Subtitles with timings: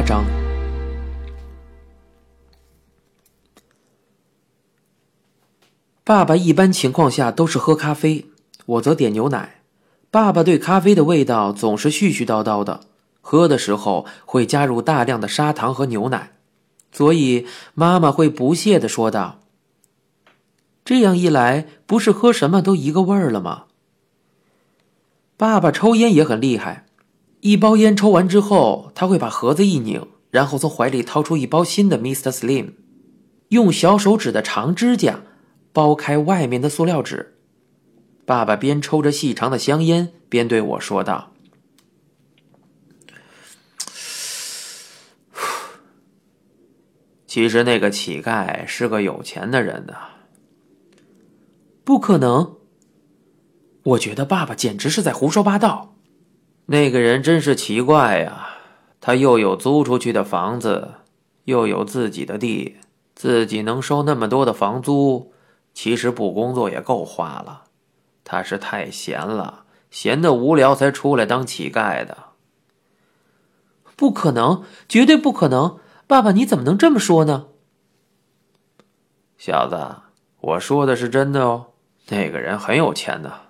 [0.00, 0.24] 第八章。
[6.04, 8.24] 爸爸一般情况下都是喝咖啡，
[8.64, 9.60] 我则点牛奶。
[10.10, 12.80] 爸爸对咖啡的味道总是絮絮叨叨的，
[13.20, 16.32] 喝的时候会加入大量的砂糖和牛奶，
[16.90, 19.40] 所以妈妈会不屑的说道
[20.82, 23.64] ：“这样一来，不是喝什么都一个味儿了吗？”
[25.36, 26.86] 爸爸抽烟也很厉害，
[27.40, 32.30] 一包烟抽完之后，他会把盒子一拧，然后从怀里掏出一包新的 Mr.
[32.30, 32.74] Slim，
[33.48, 35.22] 用小手指的长指甲。
[35.72, 37.36] 剥开外面的塑料纸，
[38.26, 41.32] 爸爸边抽着细长的香烟，边对我说道
[47.28, 49.94] ：“其实那个乞丐是个有钱的人呢。”
[51.86, 52.56] 不可能！
[53.84, 55.94] 我觉得爸爸简直是在胡说八道。
[56.72, 58.48] 那个人真是奇怪呀，
[59.00, 60.94] 他又有租出去的房子，
[61.42, 62.76] 又有自己的地，
[63.12, 65.32] 自己能收那么多的房租。
[65.74, 67.64] 其实不工作也够花了，
[68.22, 72.16] 他是太闲了，闲得无聊才出来当乞丐的。
[73.96, 75.80] 不可能，绝对不可能！
[76.06, 77.48] 爸爸，你怎么能这么说呢？
[79.36, 80.02] 小子，
[80.40, 81.72] 我说的是真的哦，
[82.10, 83.49] 那个人很有钱的。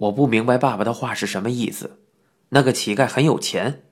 [0.00, 1.98] 我不明白爸爸的话是什么意思。
[2.50, 3.82] 那个乞丐很有钱。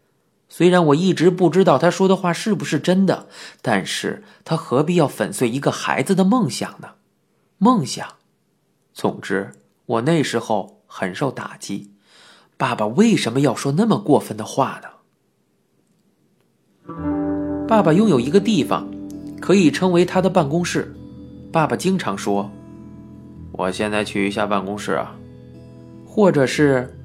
[0.48, 3.28] 虽然我一直不知道他说的话是不是真的，
[3.60, 6.92] 但是他何必要粉碎一个孩子的梦想呢？
[7.58, 8.14] 梦想。
[8.94, 9.52] 总之，
[9.84, 11.92] 我那时候很受打击。
[12.56, 14.88] 爸爸为什么要说那么过分的话呢？
[17.68, 18.88] 爸爸拥有一个地方，
[19.40, 20.96] 可以称为他的办公室。
[21.52, 22.50] 爸爸经常说
[23.52, 25.14] ：“我现在去一下办公室啊。”
[26.18, 26.98] 或者是：“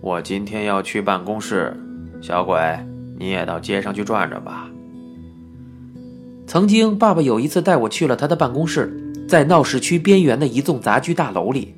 [0.00, 1.76] 我今天要去办公室。”
[2.22, 2.58] 小鬼，
[3.18, 4.66] 你也到街上去转转吧。
[6.46, 11.74] 曾经，爸爸有一次带我去了他的办公室，在闹市区边缘的一栋杂居大楼里。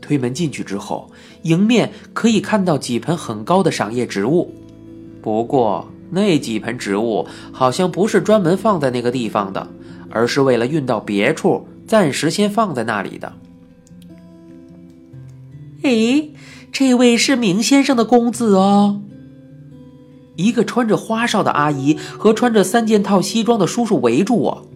[0.00, 1.08] 推门进去之后，
[1.42, 4.52] 迎面可以看到几盆很高的赏叶植物。
[5.22, 9.64] 不过，那几盆植物好像不是专门放在那个地方的，
[10.10, 13.32] 而是为了运到别处，暂时先放在那里的。
[15.84, 16.30] 哎，
[16.72, 19.02] 这位是明先生的公子哦。
[20.36, 24.66] 一个穿着花哨的阿姨和穿着三件套西装的叔叔围住我。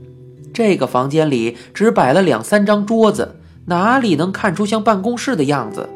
[0.53, 5.89] 这个房间里只摆了两三张桌子，哪里能看出像办公室的样子？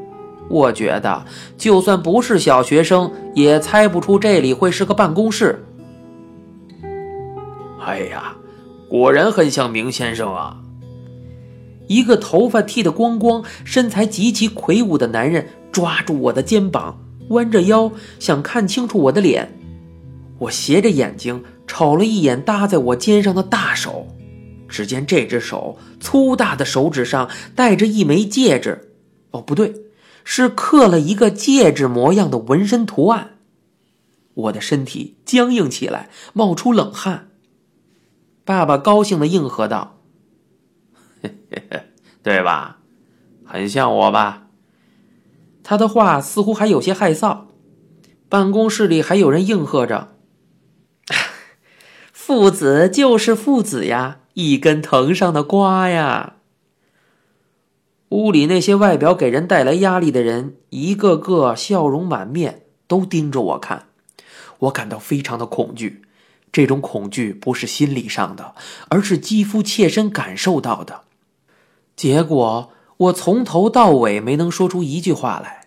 [0.48, 1.26] 我觉得，
[1.58, 5.62] 就算不是小学生，也猜不出这里会是个办公室。
[7.84, 8.34] 哎呀，
[8.88, 10.56] 果然很像明先生啊！
[11.88, 16.98] 一个头发剃得光光、身材极其魁梧的男人抓住我的肩膀。
[17.28, 19.58] 弯着腰想看清楚我的脸，
[20.38, 24.08] 我斜着眼睛瞅了一眼搭在我肩上的大手，
[24.68, 28.92] 只见这只手粗大的手指上戴着一枚戒指，
[29.30, 29.72] 哦，不对，
[30.24, 33.38] 是刻了一个戒指模样的纹身图案。
[34.34, 37.28] 我的身体僵硬起来，冒出冷汗。
[38.44, 40.00] 爸爸高兴的应和道
[42.22, 42.78] ：“对吧？
[43.44, 44.48] 很像我吧？”
[45.64, 47.42] 他的话似乎还有些害臊，
[48.28, 50.16] 办公室里还有人应和着
[52.12, 56.36] ：“父子就是父子呀，一根藤上的瓜呀。”
[58.10, 63.86] 屋里那些外表给人带来压力的人，一个个笑容满面，都盯着我看。
[64.58, 66.02] 我感到非常的恐惧，
[66.52, 68.54] 这种恐惧不是心理上的，
[68.90, 71.04] 而是肌肤切身感受到的。
[71.96, 72.70] 结果。
[72.98, 75.66] 我从头到尾没能说出一句话来，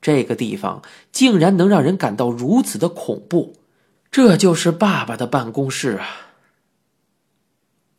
[0.00, 3.54] 这个地方竟然能让人感到如此的恐怖，
[4.12, 6.06] 这就是爸爸的办公室啊！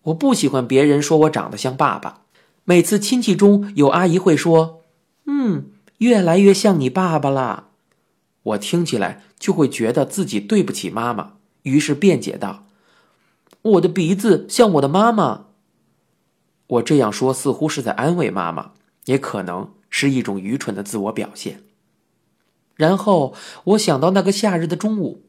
[0.03, 2.21] 我不喜欢别人说我长得像爸爸，
[2.63, 4.83] 每次亲戚中有阿姨会说
[5.27, 5.65] ：“嗯，
[5.97, 7.67] 越来越像你爸爸了。”
[8.43, 11.33] 我听起来就会觉得自己对不起妈妈，
[11.63, 12.63] 于是辩解道
[13.63, 15.47] ：“我的鼻子像我的妈妈。”
[16.71, 18.71] 我这样说似乎是在安慰妈妈，
[19.05, 21.63] 也可能是一种愚蠢的自我表现。
[22.75, 23.33] 然后
[23.65, 25.23] 我想到那个夏日的中午，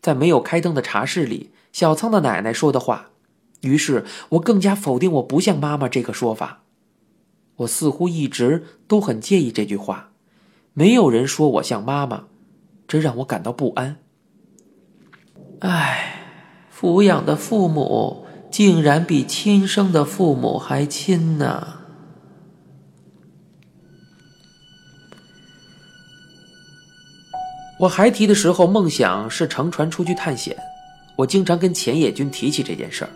[0.00, 3.10] 在没有开灯的茶室里，小仓的奶奶说的话，
[3.62, 6.62] 于是我更加否定我不像妈妈这个说法。
[7.56, 10.12] 我似乎一直都很介意这句话，
[10.72, 12.26] 没有人说我像妈妈，
[12.86, 13.98] 这让我感到不安。
[15.58, 18.26] 唉，抚养的父母。
[18.50, 21.74] 竟然比亲生的父母还亲呢！
[27.78, 30.56] 我孩提的时候，梦想是乘船出去探险。
[31.16, 33.10] 我经常跟钱野君提起这件事儿，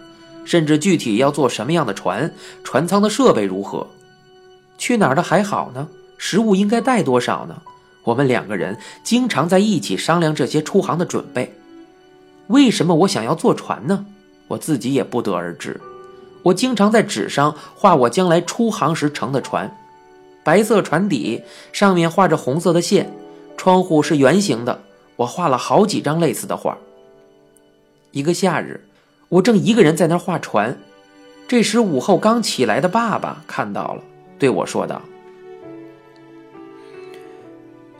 [0.44, 2.32] 甚至具体要做什么样的船，
[2.62, 3.86] 船舱的设备如何，
[4.78, 5.88] 去哪儿的还好呢？
[6.16, 7.60] 食物应该带多少呢？
[8.04, 11.52] 我们两个人经常在一起商量这些出航的准备。
[12.46, 14.06] 为什么我想要坐船呢？
[14.48, 15.80] 我自己也不得而知。
[16.42, 19.74] 我经常在纸上画我将来出航时乘的船，
[20.44, 21.42] 白色船底
[21.72, 23.10] 上面画着红色的线，
[23.56, 24.82] 窗户是圆形的。
[25.16, 26.76] 我画了好几张类似的画。
[28.10, 28.84] 一个夏日，
[29.28, 30.78] 我正一个人在那儿画船，
[31.48, 34.02] 这时午后刚起来的爸爸看到了，
[34.38, 35.00] 对我说道：“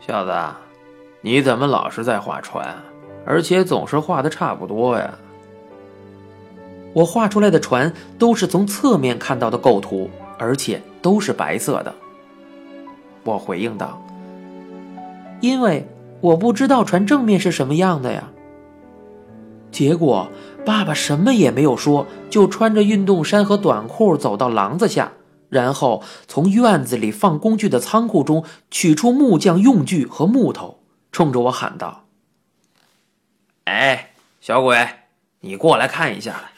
[0.05, 0.31] 小子，
[1.21, 2.75] 你怎么老是在画船，
[3.25, 5.17] 而且总是画的差不多呀？”
[6.95, 11.93] 我画出来的船都是从侧面看到的构图，而且都是白色的。
[13.25, 14.01] 我回应道
[15.41, 15.85] ：“因为
[16.21, 18.31] 我不知道船正面是什么样的呀。”
[19.73, 20.29] 结果
[20.65, 25.11] 爸爸什么也没有说，就穿着运动衫和短裤走到廊子下，
[25.49, 30.79] 然后从院子里放工具的仓库中取出木匠用具和木头，
[31.11, 32.05] 冲着我喊道
[33.65, 34.87] ：“哎，小鬼，
[35.41, 36.51] 你过来看一下来。”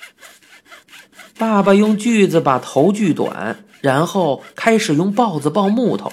[1.38, 6.12] 爸爸用锯子把头锯短，然后开始用刨子刨木头。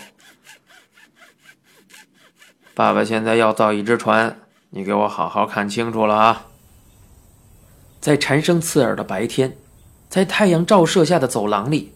[2.74, 4.40] 爸爸现在要造一只船，
[4.70, 6.46] 你给我好好看清楚了啊！
[8.00, 9.56] 在蝉声刺耳的白天，
[10.10, 11.94] 在太阳照射下的走廊里，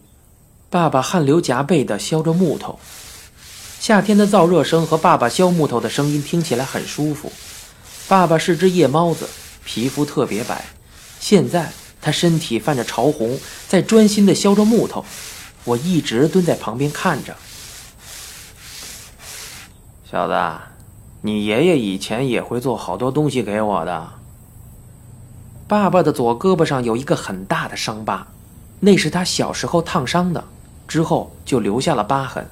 [0.71, 2.79] 爸爸汗流浃背地削着木头。
[3.79, 7.31] 夏天的燥热声和爸爸削木头的声音听起来很舒服。
[8.07, 9.29] 爸爸是只夜猫子，
[9.63, 10.65] 皮肤特别白。
[11.19, 11.71] 现在。
[12.01, 13.37] 他身体泛着潮红，
[13.67, 15.05] 在专心地削着木头。
[15.65, 17.35] 我一直蹲在旁边看着。
[20.09, 20.59] 小子，
[21.21, 24.09] 你爷爷以前也会做好多东西给我的。
[25.67, 28.25] 爸爸的左胳膊上有一个很大的伤疤，
[28.79, 30.43] 那是他小时候烫伤的，
[30.87, 32.47] 之后就留下了疤痕。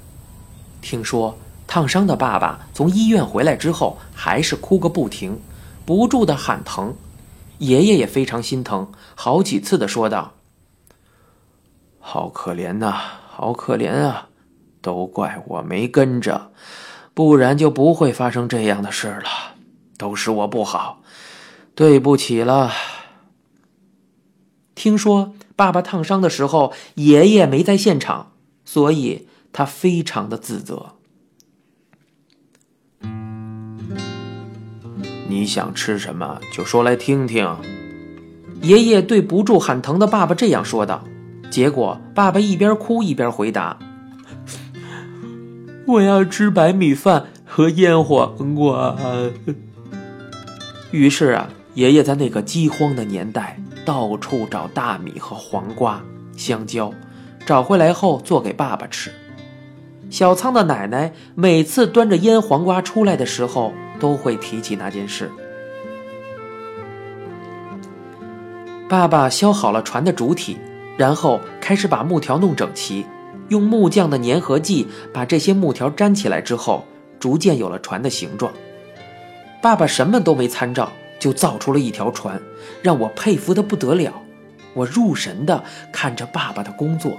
[0.81, 1.35] 听说
[1.65, 5.39] 烫伤的爸爸从医院回来之后，还是哭个不停，
[5.83, 6.93] 不住地喊疼。
[7.59, 10.33] 爷爷也非常心疼，好几次的说道
[11.99, 12.91] ：“好可怜呐，
[13.29, 14.29] 好可怜啊！
[14.81, 16.51] 都怪我没跟着，
[17.13, 19.55] 不然就不会发生这样的事了。
[19.97, 21.01] 都是我不好，
[21.73, 22.71] 对不起了。”
[24.75, 28.33] 听说爸爸烫伤的时候，爷爷没在现场，
[28.63, 30.96] 所以他非常的自责。
[35.29, 37.53] 你想吃什么，就说来听听。
[38.61, 41.03] 爷爷对不住喊疼的爸爸这样说道。
[41.49, 43.77] 结果爸爸一边哭一边回答
[45.85, 48.95] ：“我要吃白米饭和腌黄瓜。”
[50.91, 56.01] 于是啊，爷爷在那个饥荒的年代，到处找大米和黄瓜、
[56.35, 56.93] 香蕉，
[57.45, 59.11] 找回来后做给爸爸吃。
[60.09, 63.73] 小仓的奶奶每次端着腌黄瓜出来的时候。
[63.99, 65.31] 都会提起那件事。
[68.89, 70.57] 爸爸削好了船的主体，
[70.97, 73.05] 然后开始把木条弄整齐，
[73.49, 76.85] 用木匠的粘合剂把这些木条粘起来之后，
[77.19, 78.53] 逐渐有了船的形状。
[79.61, 82.41] 爸爸什么都没参照，就造出了一条船，
[82.81, 84.13] 让我佩服的不得了。
[84.73, 87.11] 我入神的看着爸爸的工作。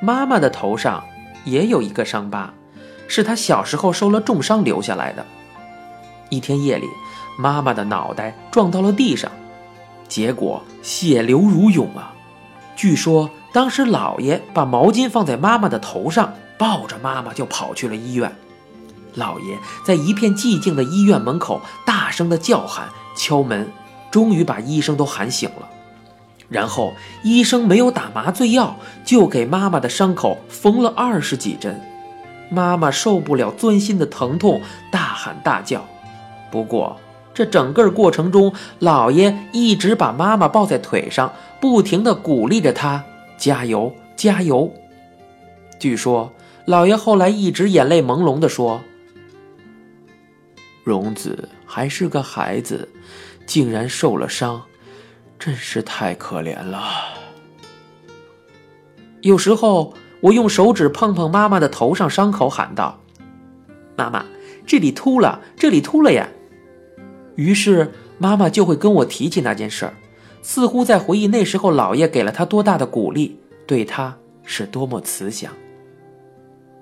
[0.00, 1.02] 妈妈的头上
[1.44, 2.54] 也有一个伤疤。
[3.08, 5.26] 是他小时候受了重伤留下来的。
[6.28, 6.86] 一天夜里，
[7.38, 9.32] 妈妈的脑袋撞到了地上，
[10.06, 12.12] 结果血流如涌啊！
[12.76, 18.30] 据说当时姥爷把毛巾放在妈妈的头上，抱着妈妈就跑去了医院。
[19.16, 23.68] 姥爷在一片寂静的医院门口大声的叫喊、敲门，
[24.10, 25.68] 终于把医生都喊醒了。
[26.48, 26.92] 然后
[27.24, 31.80] 医生没有打麻醉药，就给妈妈的伤口缝了二十几针。
[32.50, 35.86] 妈妈受不了钻心的疼痛，大喊大叫。
[36.50, 36.98] 不过，
[37.34, 43.04] 这整个过程中，老爷一直把妈妈抱在腿上，不停地鼓励着她
[43.36, 44.72] ：“加油，加油！”
[45.78, 46.32] 据说，
[46.64, 48.80] 老爷后来一直眼泪朦胧地说
[50.82, 52.88] ：“荣子还是个孩子，
[53.46, 54.62] 竟然受了伤，
[55.38, 56.82] 真是太可怜了。”
[59.20, 59.94] 有时候。
[60.20, 62.98] 我用手指碰碰妈妈的头上伤口喊道
[63.96, 64.24] 妈妈
[64.66, 66.28] 这里秃了这里秃了呀。
[67.36, 69.94] 于是妈妈就会跟我提起那件事儿
[70.42, 75.52] 似乎在回忆那时候姥爷给了他多大的鼓励对他是多么慈祥。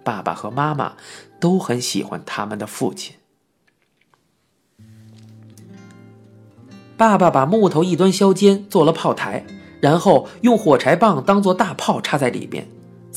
[0.02, 0.92] 爸爸和妈妈
[1.40, 3.16] 都很喜欢他们的父亲。
[6.96, 9.44] 爸爸把木头一端削尖做了炮台
[9.80, 12.66] 然后用火柴棒当做大炮插在里面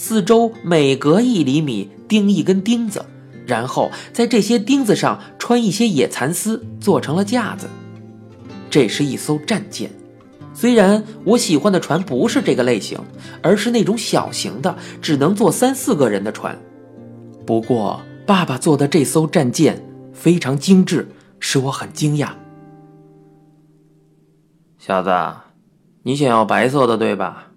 [0.01, 3.05] 四周每隔一厘米钉一根钉子，
[3.45, 7.67] 然后在这些钉子上穿一些野蚕丝，做成了架子。
[8.69, 9.91] 这是一艘战舰。
[10.53, 12.97] 虽然我喜欢的船不是这个类型，
[13.41, 16.57] 而是那种小型的，只能坐三四个人的船。
[17.45, 21.09] 不过，爸爸做的这艘战舰非常精致，
[21.41, 22.29] 使我很惊讶。
[24.77, 25.11] 小子，
[26.03, 27.48] 你想要白色的对吧？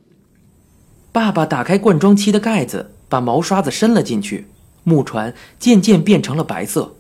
[1.13, 4.49] 爸爸打开灌装漆的盖子，把毛刷子伸了进去，
[4.83, 6.95] 木船渐渐变成了白色。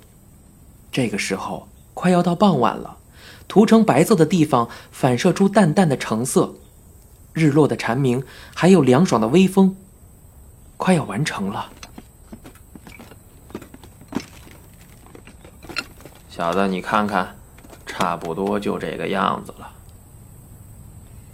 [0.92, 2.99] 这个时候，快要到傍晚了。
[3.49, 6.54] 涂成白色的地方反射出淡淡的橙色，
[7.33, 8.23] 日落的蝉鸣，
[8.54, 9.76] 还有凉爽的微风，
[10.76, 11.71] 快要完成了。
[16.28, 17.37] 小子，你看看，
[17.87, 19.72] 差不多就这个样子了。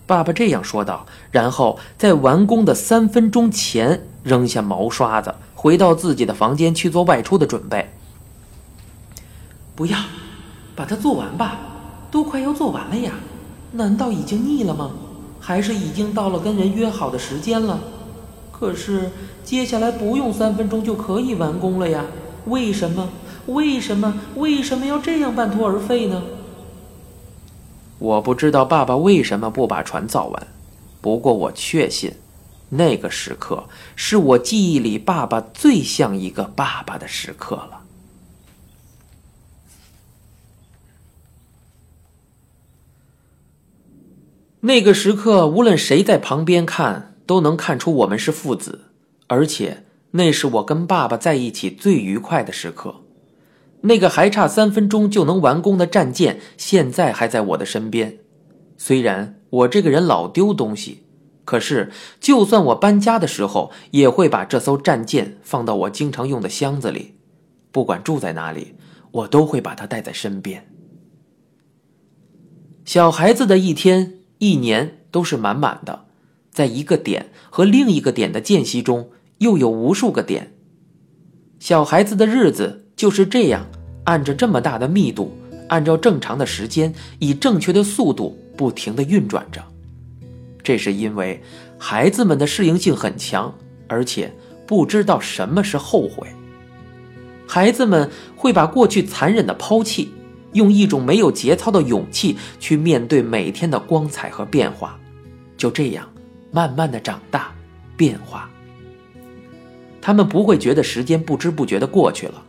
[0.08, 7.90] 爸爸这样说道，然后在完工的三分钟前扔下毛刷子，回到自己的房间去做外出的准备。
[9.76, 9.98] 不要，
[10.74, 11.58] 把它做完吧。
[12.10, 13.12] 都快要做完了呀，
[13.72, 14.92] 难道已经腻了吗？
[15.38, 17.78] 还是已经到了跟人约好的时间了？
[18.50, 19.10] 可是
[19.44, 22.06] 接下来不用三分钟就可以完工了呀？
[22.46, 23.10] 为什么？
[23.44, 24.14] 为什么？
[24.36, 26.22] 为什么要这样半途而废呢？
[27.98, 30.46] 我不知道爸爸为什么不把船造完，
[31.00, 32.12] 不过我确信，
[32.70, 37.82] 那个时刻是我记忆里爸爸最像一个爸爸的时刻了。
[44.60, 48.86] 那个时刻，无论谁在旁边看，都能看出我们是父子，
[49.28, 53.02] 而且那是我跟爸爸在一起最愉快的时刻。
[53.82, 58.18] 那个还差三分钟就能完工的战舰，现在还在我的身边。
[58.76, 61.04] 虽然我这个人老丢东西，
[61.44, 67.14] 可是就算我搬家的时候，也会把这艘战舰放到我经常用的箱子里。
[67.70, 68.74] 不管住在哪里，
[69.10, 70.68] 我都会把它带在身边。
[72.84, 74.14] 小孩子的一天。
[74.40, 76.04] 一年都是满满的，
[76.52, 80.54] 在一个点和另一个点的间隙中，又有无数个点。
[81.58, 83.64] 小孩子的日子就是这样，
[84.04, 85.32] 按着这么大的密度，
[85.68, 89.62] 按照正常的时间，以正确的速度不停地运转着。
[90.64, 91.40] 这是因为
[91.78, 93.54] 孩子们的适应性很强，
[93.86, 94.34] 而且
[94.66, 96.26] 不知道什么是后悔。
[97.46, 100.12] 孩子们会把过去残忍的抛弃。
[100.54, 104.98] 用一种没有节操的勇气去面对每天的光彩和变化，
[105.58, 106.08] 就这样
[106.50, 107.52] 慢慢的长大、
[107.98, 108.48] 变化。
[110.00, 112.42] 他们不会觉得时间不知不觉的过去了。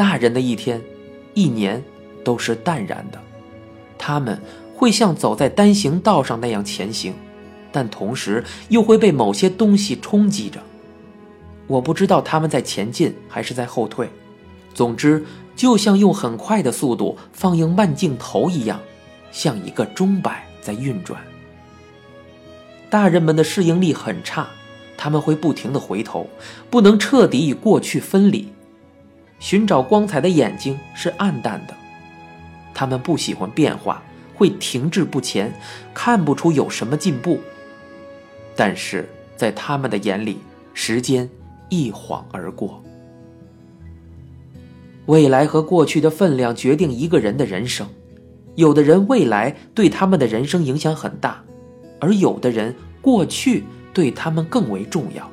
[0.00, 0.80] 大人的一天、
[1.34, 1.84] 一年
[2.24, 3.20] 都是淡然的，
[3.98, 4.40] 他们
[4.74, 7.12] 会像走在单行道上那样前行，
[7.70, 10.58] 但同时又会被某些东西冲击着。
[11.66, 14.08] 我不知道他们在前进还是在后退，
[14.72, 15.22] 总之。
[15.54, 18.80] 就像用很快的速度放映慢镜头一样，
[19.30, 21.20] 像一个钟摆在运转。
[22.88, 24.48] 大人们的适应力很差，
[24.96, 26.30] 他们会不停的回头，
[26.70, 28.48] 不能彻底与过去分离。
[29.40, 31.74] 寻找光彩的眼睛是暗淡的，
[32.72, 34.02] 他们不喜欢变化，
[34.34, 35.52] 会停滞不前，
[35.92, 37.40] 看不出有什么进步。
[38.54, 40.38] 但是在他们的眼里，
[40.74, 41.28] 时间
[41.70, 42.82] 一晃而过。
[45.06, 47.88] 未来和过去的分量决定一个人的人生，
[48.54, 51.42] 有的人未来对他们的人生影响很大，
[51.98, 55.28] 而有的人过去对他们更为重要。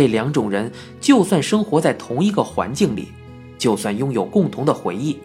[0.00, 3.08] 这两种人就算生活在同一个环境里，
[3.58, 5.18] 就算拥有共同的回忆，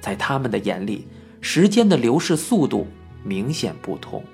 [0.00, 1.06] 在他们的眼里，
[1.42, 2.86] 时间的流逝速度
[3.22, 4.24] 明显不同，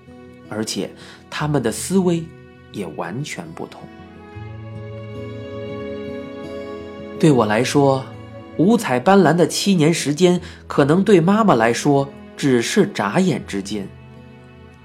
[0.49, 0.93] 而且
[1.29, 2.23] 他们的思维
[2.71, 3.83] 也完全不同。
[7.19, 8.05] 对我来说。
[8.57, 13.89] 五彩斑斓的七年时间，可能对妈妈来说只是眨眼之间。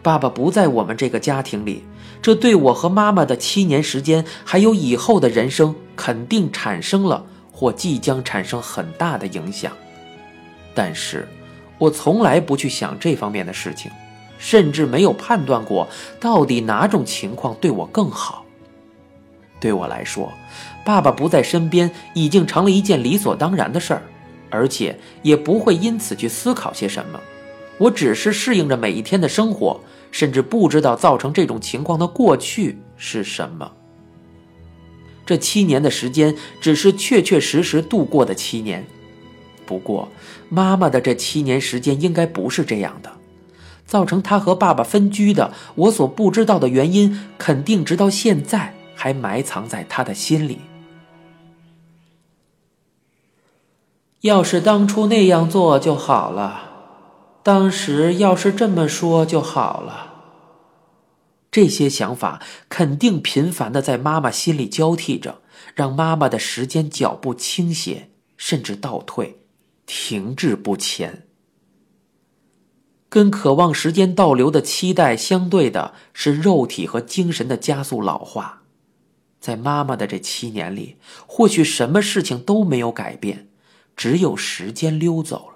[0.01, 1.83] 爸爸不在我们这个家庭里，
[2.25, 9.71] 这对我和妈妈的七年时间，还有以后的人生，肯定产生了或即将产生很大的影响。
[10.73, 11.27] 但是，
[11.77, 13.91] 我从来不去想这方面的事情，
[14.39, 15.87] 甚至没有判断过
[16.19, 18.43] 到底哪种情况对我更好。
[19.59, 20.33] 对我来说。
[20.83, 24.01] 爸爸不在身边，已经成了一件理所当然的事儿，
[24.49, 27.19] 而且也不会因此去思考些什么。
[27.77, 29.79] 我只是适应着每一天的生活，
[30.15, 33.69] 甚至不知道造成这种情况的过去是什么。
[35.25, 38.87] 这七年的时间，只是确确实实度过的七年。
[39.65, 40.07] 不过，
[40.47, 43.11] 妈妈的这七年时间应该不是这样的。
[43.85, 50.59] 造成她和爸爸分居的，我所不知道的原因，肯定直到现在还埋藏在她的心里。
[54.21, 56.64] 要是当初那样做就好了，
[57.45, 60.13] 当时要是这么说就好了。
[61.51, 65.43] 这些想法肯定频繁的在妈妈心里交替着，
[65.75, 69.41] 让妈妈的时间脚步倾斜，甚至倒退。
[69.85, 71.27] 停滞不前，
[73.09, 78.63] 跟渴望时间倒流的期待相对的是肉体和精神的加速老化。
[79.39, 80.97] 在妈妈的这七年里，
[81.27, 83.49] 或许什么事情都没有改变，
[83.95, 85.54] 只有时间溜走了。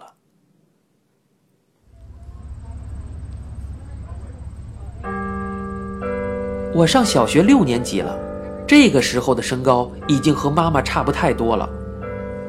[6.80, 8.18] 我上小学六年级了，
[8.66, 11.70] 这个时候的身高已经和妈妈差不太多了。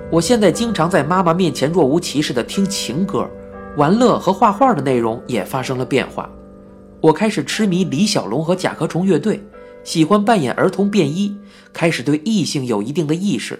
[0.09, 3.29] 我现在经常在妈妈面前若无其事地听情歌，
[3.77, 6.31] 玩乐和画画的内容也发生了变化。
[7.01, 9.43] 我开始痴迷李小龙和甲壳虫乐队，
[9.83, 11.37] 喜欢扮演儿童便衣，
[11.73, 13.59] 开始对异性有一定的意识。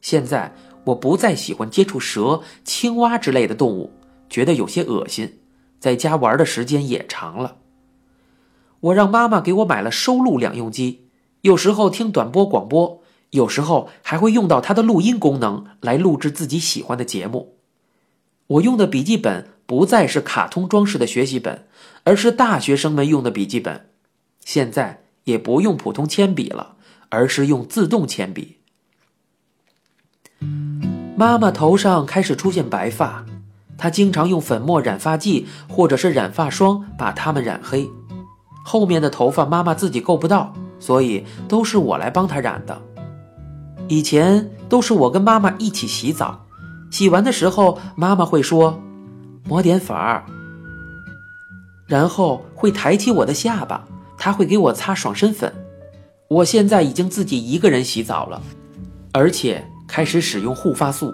[0.00, 0.50] 现在
[0.84, 3.92] 我不再喜欢接触蛇、青蛙之类的动物，
[4.30, 5.40] 觉得有些恶心，
[5.78, 7.56] 在家玩的时间也长了。
[8.80, 11.08] 我让妈妈给我买了收录两用机，
[11.42, 13.00] 有时候听短波广播。
[13.30, 17.54] 有时候还会用到它的录音功能来录制自己喜欢的节目。
[18.48, 21.68] 我用的笔记本不再是卡通装饰的学习本，
[22.02, 23.90] 而是大学生们用的笔记本。
[24.44, 26.74] 现在也不用普通铅笔了，
[27.10, 28.56] 而是用自动铅笔。
[31.14, 33.24] 妈妈头上开始出现白发，
[33.78, 37.88] 她经常用粉末染发剂或者是染发霜把它们染黑。
[38.70, 42.80] 后面的头发妈妈自己够不到，所以都是我来帮她染的。
[43.88, 46.46] 以前都是我跟妈妈一起洗澡，
[46.88, 48.80] 洗完的时候妈妈会说
[49.42, 50.24] ：“抹点粉儿。”
[51.88, 53.84] 然后会抬起我的下巴，
[54.16, 55.52] 她会给我擦爽身粉。
[56.28, 58.40] 我现在已经自己一个人洗澡了，
[59.10, 61.12] 而且开始使用护发素。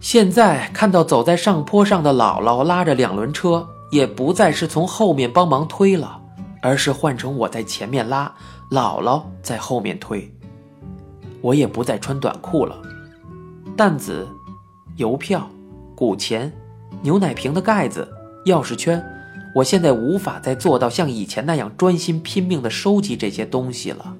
[0.00, 6.20] 现在看到走在上坡上的姥姥拉着两轮车，也不再是从后面帮忙推了，
[6.62, 8.34] 而是换成我在前面拉，
[8.70, 10.32] 姥姥在后面推。
[11.40, 12.76] 我也不再穿短裤了，
[13.76, 14.26] 弹子、
[14.96, 15.48] 邮票、
[15.94, 16.52] 古钱、
[17.02, 18.08] 牛奶瓶的盖子、
[18.46, 19.04] 钥匙圈，
[19.54, 24.16] 我现在无法再做到像以前那样专心拼命地收集这些东西了。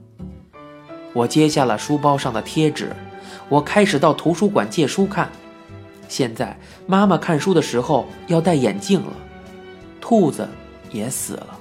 [1.12, 2.94] 我揭下了书包上的贴纸，
[3.48, 5.30] 我开始到图书馆借书看。
[6.06, 9.12] 现在妈妈看书的时候要戴眼镜了，
[10.08, 10.48] 兔子
[10.92, 11.58] 也死了。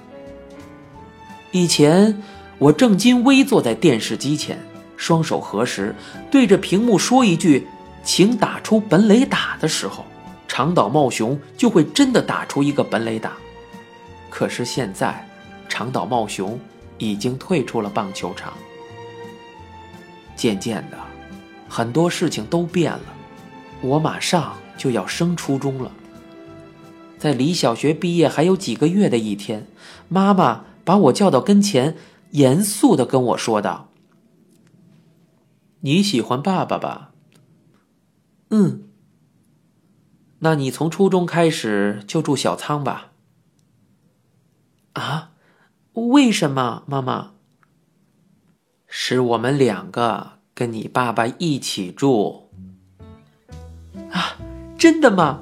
[1.49, 2.21] 以前
[2.59, 4.55] 我正襟危坐在电视机前。
[4.97, 5.93] 双手合十，
[6.29, 7.67] 对着屏幕说一句
[8.05, 10.05] “请打出本垒打”的时候，
[10.47, 13.33] 长岛茂雄就会真的打出一个本垒打。
[14.29, 15.27] 可是现在，
[15.67, 16.57] 长岛茂雄
[16.99, 18.53] 已经退出了棒球场。
[20.35, 20.97] 渐渐的，
[21.67, 23.01] 很多事情都变了。
[23.81, 25.91] 我马上就要升初中了，
[27.25, 29.65] 在离小学毕业还有几个月的一天，
[30.07, 31.97] 妈妈把我叫到跟前，
[32.33, 33.89] 严肃的跟我说道。
[35.79, 37.13] 你喜欢爸爸吧？
[38.51, 38.83] 嗯。
[40.37, 43.13] 那你从初中开始就住小仓吧？
[44.93, 45.31] 啊？
[45.93, 47.31] 为什么，妈妈？
[48.85, 52.51] 是我们两个跟你爸爸一起住。
[54.11, 54.37] 啊？
[54.77, 55.41] 真的吗？